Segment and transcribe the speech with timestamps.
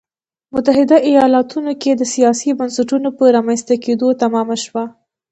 [0.53, 4.83] متحده ایالتونو کې د سیاسي بنسټونو په رامنځته کېدو تمامه شوه.